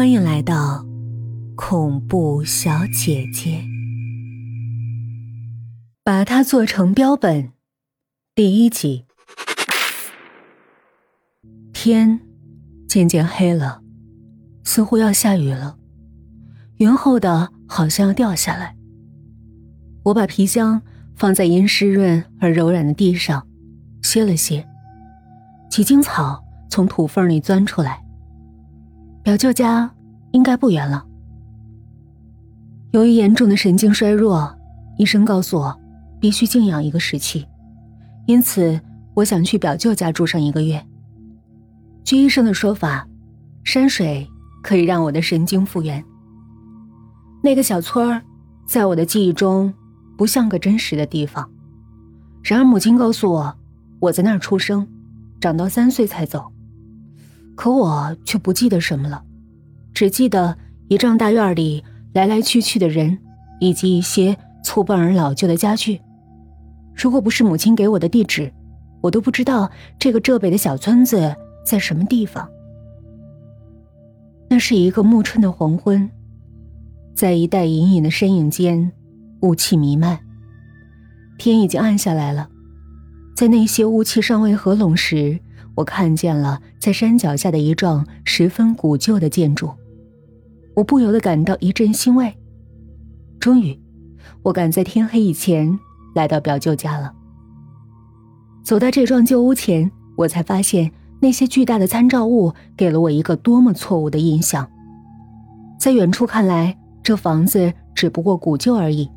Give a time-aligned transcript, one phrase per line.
[0.00, 0.86] 欢迎来到
[1.54, 3.62] 恐怖小姐姐。
[6.02, 7.52] 把它做成标本，
[8.34, 9.04] 第一集。
[11.74, 12.18] 天
[12.88, 13.82] 渐渐黑了，
[14.64, 15.76] 似乎要下雨了，
[16.78, 18.74] 云厚的好像要掉下来。
[20.04, 20.80] 我把皮箱
[21.14, 23.46] 放在阴湿润而柔软的地上，
[24.02, 24.66] 歇了歇。
[25.70, 28.02] 几茎草从土缝里钻出来。
[29.22, 29.94] 表舅家
[30.32, 31.04] 应该不远了。
[32.92, 34.56] 由于严重的神经衰弱，
[34.98, 35.80] 医生告诉我
[36.20, 37.46] 必须静养一个时期，
[38.26, 38.80] 因此
[39.14, 40.84] 我想去表舅家住上一个月。
[42.04, 43.06] 据医生的说法，
[43.62, 44.28] 山水
[44.62, 46.04] 可以让我的神经复原。
[47.42, 48.22] 那个小村儿，
[48.66, 49.72] 在我的记忆中
[50.18, 51.48] 不像个真实的地方。
[52.42, 53.56] 然而母亲告诉我，
[54.00, 54.86] 我在那儿出生，
[55.40, 56.52] 长到三岁才走。
[57.54, 59.22] 可我却不记得什么了，
[59.92, 60.56] 只记得
[60.88, 63.18] 一丈大院里来来去去的人，
[63.60, 66.00] 以及一些粗笨而老旧的家具。
[66.94, 68.52] 如果不是母亲给我的地址，
[69.00, 72.48] 我都不知道这个浙北的小村子在什么地方。
[74.48, 76.10] 那是一个暮春的黄昏，
[77.14, 78.92] 在一带隐隐的身影间，
[79.40, 80.18] 雾气弥漫。
[81.38, 82.48] 天已经暗下来了，
[83.34, 85.40] 在那些雾气尚未合拢时。
[85.80, 89.70] 我看见了在山脚下的一幢十分古旧的建筑，
[90.74, 92.36] 我不由得感到一阵欣慰。
[93.38, 93.78] 终于，
[94.42, 95.78] 我赶在天黑以前
[96.14, 97.10] 来到表舅家了。
[98.62, 104.70] 走到这幢旧屋前，我才发现那些巨大的参照物给了我一个多么错误的印象。
[105.78, 109.08] 在远处看来，这房子只不过古旧而已，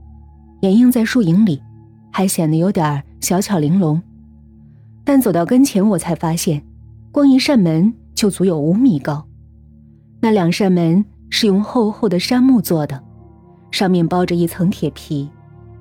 [0.61, 1.61] 掩映在树影里，
[2.09, 4.01] 还显得有点小巧玲珑。
[5.03, 6.63] 但走到跟前，我才发现，
[7.11, 9.25] 光一扇门就足有五米高。
[10.21, 13.03] 那两扇门是用厚厚的杉木做的，
[13.71, 15.29] 上面包着一层铁皮，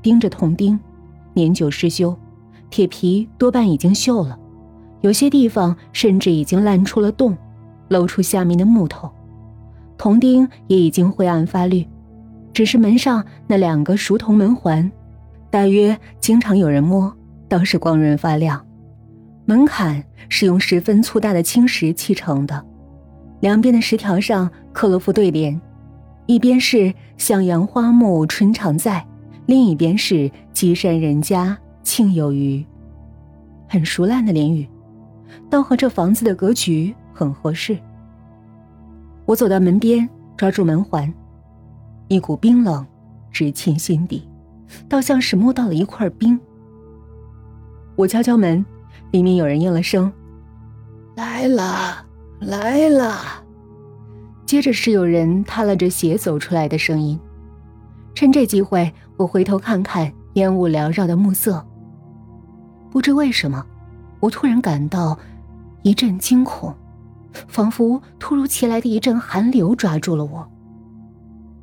[0.03, 0.79] 钉着铜钉，
[1.35, 2.17] 年久失修，
[2.69, 4.37] 铁皮多半已经锈了，
[5.03, 7.37] 有些地方甚至已经烂出了洞，
[7.89, 9.09] 露出下面的木头。
[9.97, 11.87] 铜钉也已经灰暗发绿，
[12.53, 14.91] 只是门上那两个熟铜门环，
[15.49, 17.15] 大约经常有人摸，
[17.49, 18.61] 倒是光润发亮。
[19.45, 22.65] 门槛是用十分粗大的青石砌成的，
[23.41, 25.61] 两边的石条上刻了副对联，
[26.27, 29.05] 一边是“向阳花木春常在”，
[29.47, 32.65] 另一边是“积善人家庆有余”。
[33.69, 34.69] 很熟烂的联语，
[35.51, 37.77] 倒和这房子的格局很合适。
[39.25, 41.13] 我走到门边，抓住门环，
[42.07, 42.87] 一股冰冷
[43.33, 44.29] 直沁心底，
[44.89, 46.39] 倒像是摸到了一块冰。
[47.97, 48.65] 我敲敲门。
[49.13, 50.13] 里面有人应了声
[51.15, 52.05] ：“来了，
[52.41, 53.15] 来了。”
[54.47, 57.19] 接着是有人踏了着鞋走出来的声音。
[58.15, 61.65] 趁这机会，我回头看看烟雾缭绕的暮色。
[62.91, 63.65] 不知为什么，
[64.21, 65.19] 我突然感到
[65.83, 66.75] 一阵惊恐，
[67.49, 70.47] 仿佛突如其来的一阵寒流抓住了我。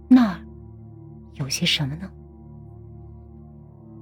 [0.07, 0.37] 那儿
[1.33, 2.09] 有些什么呢？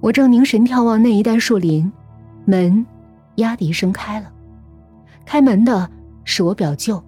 [0.00, 1.90] 我正凝神眺望那一带树林，
[2.46, 2.86] 门。
[3.38, 4.30] 呀的一声开了，
[5.24, 5.90] 开门的
[6.22, 7.02] 是我表舅。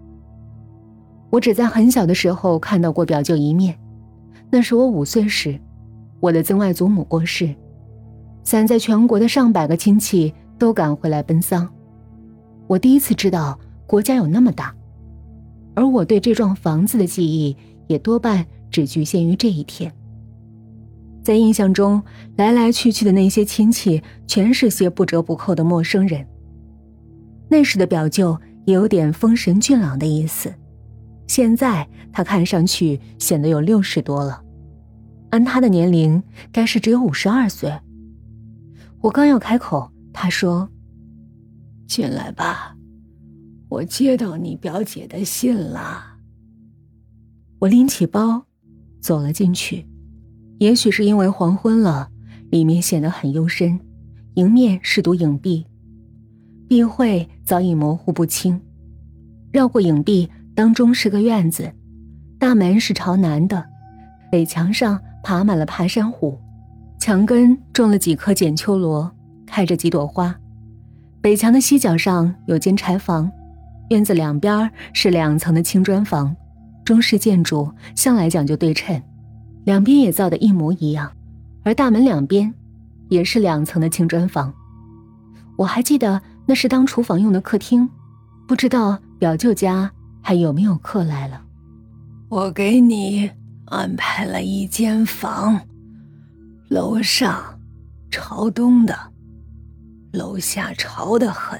[1.31, 3.79] 我只在很小的时候看到过表舅一面，
[4.51, 5.61] 那是我五岁时，
[6.19, 7.55] 我的曾外祖母过世，
[8.43, 11.69] 散在全国的上百个亲戚都赶回来奔丧，
[12.67, 14.75] 我第一次知道国家有那么大，
[15.75, 19.93] 而我对这幢房子的记忆也多半只局限于这一天。
[21.31, 22.03] 在印象中，
[22.39, 26.27] 来来去去的那些亲戚，全是些不折不扣的陌生人。
[27.49, 28.37] 那时的表舅
[28.67, 30.53] 也有点风神俊朗的意思，
[31.29, 34.43] 现在他看上去显得有六十多了，
[35.31, 36.21] 按他的年龄，
[36.51, 37.73] 该是只有五十二岁。
[39.01, 40.69] 我刚要开口，他说
[41.87, 42.75] ：“进来吧，
[43.69, 46.17] 我接到你表姐的信了。”
[47.61, 48.47] 我拎起包，
[49.01, 49.87] 走了进去。
[50.61, 52.11] 也许是因为黄昏了，
[52.51, 53.81] 里面显得很幽深。
[54.35, 55.67] 迎面是堵影壁，
[56.69, 58.61] 壁绘早已模糊不清。
[59.51, 61.73] 绕过影壁，当中是个院子，
[62.39, 63.65] 大门是朝南的，
[64.31, 66.39] 北墙上爬满了爬山虎，
[66.99, 69.11] 墙根种了几棵剪秋罗，
[69.47, 70.39] 开着几朵花。
[71.23, 73.33] 北墙的西角上有间柴房，
[73.89, 76.37] 院子两边是两层的青砖房，
[76.85, 79.03] 中式建筑向来讲究对称。
[79.71, 81.13] 两边也造的一模一样，
[81.63, 82.53] 而大门两边，
[83.09, 84.53] 也是两层的青砖房。
[85.57, 87.89] 我还记得那是当厨房用的客厅，
[88.49, 89.89] 不知道表舅家
[90.21, 91.41] 还有没有客来了。
[92.29, 93.31] 我给你
[93.67, 95.61] 安排了一间房，
[96.69, 97.41] 楼上
[98.11, 98.99] 朝东的，
[100.13, 101.57] 楼下潮得很。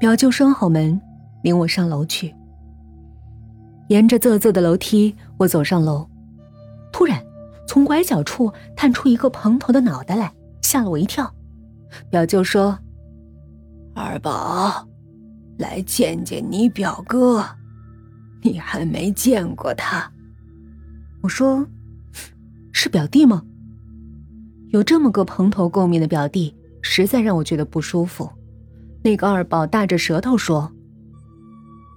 [0.00, 1.00] 表舅拴好门，
[1.44, 2.34] 领我上楼去。
[3.90, 6.04] 沿着仄仄的楼梯，我走上楼，
[6.94, 7.20] 突然
[7.66, 10.32] 从拐角处探出一个蓬头的脑袋来，
[10.62, 11.28] 吓了我一跳。
[12.08, 12.78] 表舅说
[13.96, 14.86] ：“二宝，
[15.58, 17.44] 来见见你表哥，
[18.42, 20.08] 你还没见过他。”
[21.20, 21.66] 我说
[22.70, 23.42] ：“是表弟吗？”
[24.70, 28.30] 有这么个蓬头垢面的表弟，实在让我觉得不舒服。
[29.02, 30.70] 那个二宝大着舌头说：“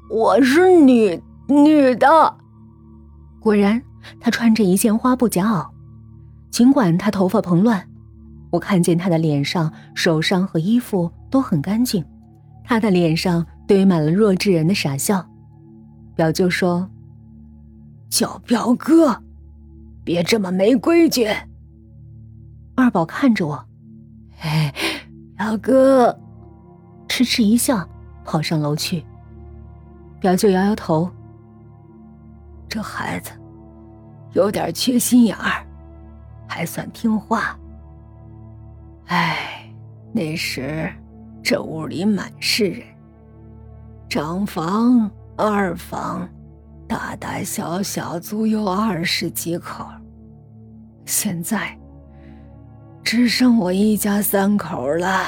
[0.10, 2.36] 我是女。”女的，
[3.40, 3.80] 果然，
[4.20, 5.68] 她穿着一件花布夹袄。
[6.50, 7.88] 尽管她头发蓬乱，
[8.52, 12.04] 我看见她的脸上、手上和衣服都很干净。
[12.64, 15.26] 她的脸上堆满了弱智人的傻笑。
[16.16, 16.90] 表舅说
[18.10, 19.22] ：“叫表哥，
[20.04, 21.28] 别这么没规矩。”
[22.76, 23.66] 二宝看着我
[24.42, 24.74] ：“哎，
[25.36, 26.18] 表哥。”
[27.08, 27.88] 痴痴一笑，
[28.26, 29.06] 跑上楼去。
[30.20, 31.10] 表舅摇摇头。
[32.68, 33.32] 这孩子
[34.38, 35.66] 有点缺心眼儿，
[36.48, 37.58] 还算听话。
[39.08, 39.68] 哎，
[40.14, 40.94] 那时
[41.42, 42.84] 这屋里满是人，
[44.08, 46.30] 长房、二房，
[46.88, 49.84] 大大小小足有二十几口。
[51.04, 51.76] 现在
[53.04, 55.26] 只剩我一家三口了。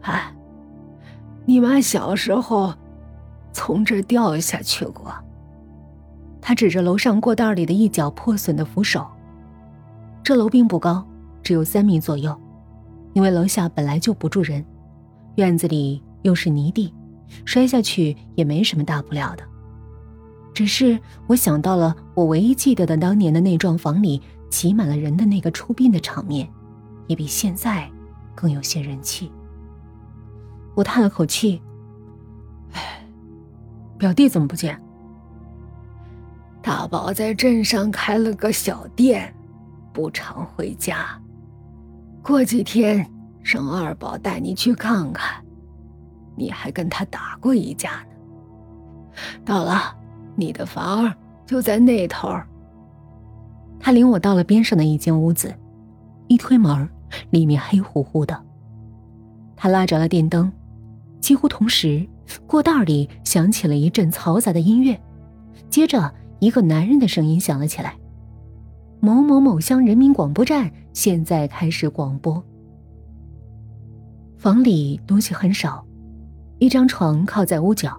[0.00, 0.34] 哎，
[1.44, 2.74] 你妈小时候
[3.52, 5.14] 从这掉下去过。
[6.46, 9.06] 他指着楼上过道里的一角破损的扶手。
[10.22, 11.02] 这楼并不高，
[11.42, 12.38] 只有三米左右，
[13.14, 14.62] 因为楼下本来就不住人，
[15.36, 16.92] 院子里又是泥地，
[17.46, 19.44] 摔下去也没什么大不了的。
[20.52, 24.20] 只是我想到了我唯一记得的当年的那幢房里
[24.50, 26.46] 挤满了人的那个出殡的场面，
[27.06, 27.90] 也比现在
[28.34, 29.32] 更有些人气。
[30.74, 31.62] 我叹了口气
[32.74, 33.02] ：“哎，
[33.96, 34.78] 表弟怎么不见？”
[36.64, 39.30] 大宝在镇上开了个小店，
[39.92, 41.20] 不常回家。
[42.22, 43.06] 过几天
[43.42, 45.44] 让二宝带你去看看，
[46.34, 49.12] 你还跟他打过一架呢。
[49.44, 49.94] 到了，
[50.34, 51.14] 你的房儿
[51.44, 52.30] 就在那头。
[53.78, 55.54] 他领我到了边上的一间屋子，
[56.28, 56.88] 一推门，
[57.28, 58.42] 里面黑乎乎的。
[59.54, 60.50] 他拉着了电灯，
[61.20, 62.08] 几乎同时，
[62.46, 64.98] 过道里响起了一阵嘈杂的音乐，
[65.68, 66.10] 接着。
[66.44, 67.96] 一个男人的声音响了起来
[69.00, 72.44] ：“某某某乡人民广播站现在开始广播。”
[74.36, 75.82] 房里东西很少，
[76.58, 77.98] 一张床靠在屋角，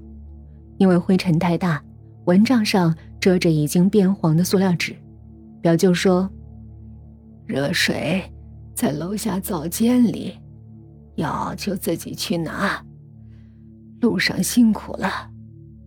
[0.78, 1.84] 因为灰尘太大，
[2.26, 4.96] 蚊帐上遮着已经变黄的塑料纸。
[5.60, 6.30] 表舅说
[7.48, 8.22] ：“热水
[8.76, 10.38] 在楼下灶间里，
[11.16, 12.80] 要就自己去拿。
[14.02, 15.10] 路上辛苦了，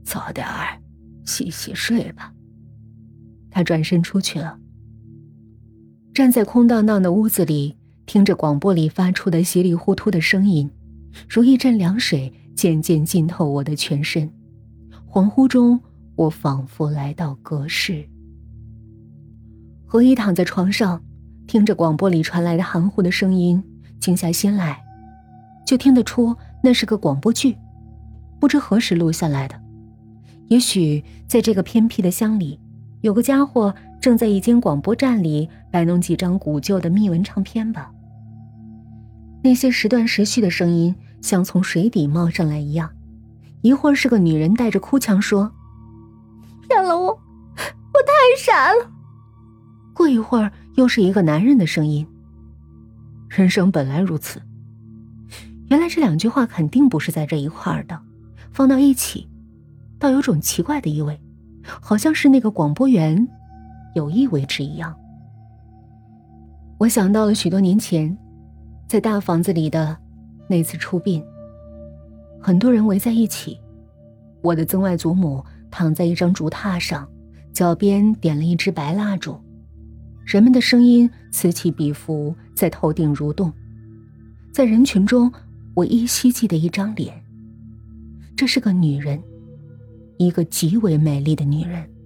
[0.05, 0.77] 早点儿
[1.25, 2.33] 洗洗睡吧。”
[3.59, 4.57] 他转身出去了。
[6.15, 7.75] 站在空荡荡的屋子里，
[8.07, 10.71] 听着广播里发出的稀里糊涂的声音，
[11.29, 14.31] 如一阵凉水渐渐浸透我的全身。
[15.11, 15.81] 恍惚中，
[16.15, 18.09] 我仿佛来到隔世。
[19.85, 21.03] 何一躺在床上，
[21.49, 23.61] 听着广播里传来的含糊的声音，
[23.99, 24.81] 静下心来，
[25.67, 27.57] 就听得出那是个广播剧，
[28.39, 29.61] 不知何时录下来的。
[30.47, 32.61] 也许在这个偏僻的乡里。
[33.01, 37.91] 有个家伙正在一间广播站里摆弄几张古旧的密文唱片吧。
[39.43, 42.91] 那些时断时续的声音像从水底冒上来一样，
[43.63, 45.53] 一会儿是个女人带着哭腔说
[46.69, 48.91] ：“骗了我，我太傻了。”
[49.95, 52.07] 过一会儿又是一个男人的声音
[53.31, 54.43] ：“人生本来如此。”
[55.71, 58.01] 原来这两句话肯定不是在这一块儿的，
[58.53, 59.29] 放到一起，
[59.99, 61.21] 倒有种奇怪的意味。
[61.81, 63.29] 好像是那个广播员
[63.95, 64.95] 有意为之一样。
[66.79, 68.17] 我想到了许多年前，
[68.87, 69.97] 在大房子里的
[70.49, 71.23] 那次出殡，
[72.41, 73.59] 很多人围在一起，
[74.43, 77.09] 我的曾外祖母躺在一张竹榻上，
[77.53, 79.37] 脚边点了一支白蜡烛，
[80.25, 83.53] 人们的声音此起彼伏，在头顶蠕动。
[84.53, 85.33] 在人群中，
[85.75, 87.23] 我依稀记得一张脸，
[88.37, 89.21] 这是个女人。
[90.19, 91.98] 一个极为美丽的女人。